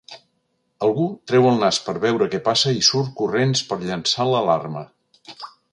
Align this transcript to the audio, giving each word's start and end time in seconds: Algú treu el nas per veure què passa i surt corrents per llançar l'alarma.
Algú 0.87 1.03
treu 1.31 1.45
el 1.51 1.61
nas 1.65 1.79
per 1.89 1.95
veure 2.07 2.29
què 2.33 2.41
passa 2.49 2.75
i 2.79 2.83
surt 2.91 3.15
corrents 3.21 3.65
per 3.71 3.81
llançar 3.87 4.31
l'alarma. 4.35 4.87